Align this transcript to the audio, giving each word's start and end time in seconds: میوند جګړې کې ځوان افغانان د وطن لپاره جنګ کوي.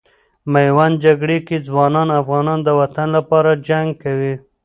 میوند 0.53 0.95
جګړې 1.05 1.39
کې 1.47 1.57
ځوان 1.67 1.93
افغانان 2.21 2.59
د 2.63 2.69
وطن 2.79 3.07
لپاره 3.17 3.51
جنګ 3.67 3.89
کوي. 4.03 4.33